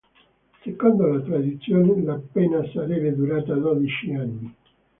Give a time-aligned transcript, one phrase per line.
[0.63, 4.55] Secondo la tradizione, la pena sarebbe durata dodici anni.